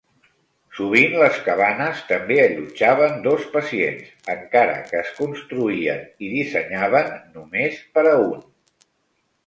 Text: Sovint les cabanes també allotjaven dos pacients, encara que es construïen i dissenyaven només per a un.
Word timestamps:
Sovint 0.77 1.11
les 1.23 1.35
cabanes 1.49 2.01
també 2.07 2.37
allotjaven 2.45 3.21
dos 3.29 3.45
pacients, 3.57 4.09
encara 4.37 4.81
que 4.91 4.99
es 5.05 5.15
construïen 5.21 6.05
i 6.29 6.35
dissenyaven 6.39 7.17
només 7.39 7.83
per 7.99 8.11
a 8.17 8.21
un. 8.29 8.47